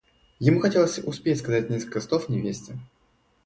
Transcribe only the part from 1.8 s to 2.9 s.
слов невесте.